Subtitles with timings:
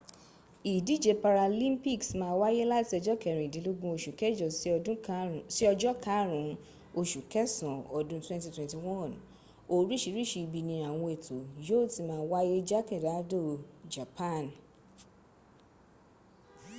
[0.73, 4.47] ìdíje paralympics máa wáyé láti ọjọ́ kẹ́rìndínlógún oṣù kẹjọ
[5.59, 6.55] sí ojọ́ karùn ún
[7.01, 9.15] oṣù kẹsàn án ọdún 2021
[9.75, 11.35] oríṣìíríṣìí ibi ni àwọn ètò
[11.67, 13.41] yóò ti máa wáyé jákèjádò
[13.93, 14.45] japan